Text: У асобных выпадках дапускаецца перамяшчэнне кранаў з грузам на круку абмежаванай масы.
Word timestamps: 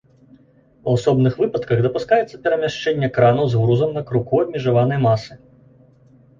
У 0.87 0.95
асобных 0.99 1.33
выпадках 1.41 1.83
дапускаецца 1.87 2.41
перамяшчэнне 2.47 3.11
кранаў 3.19 3.45
з 3.53 3.63
грузам 3.67 3.95
на 4.01 4.05
круку 4.11 4.43
абмежаванай 4.47 4.99
масы. 5.09 5.33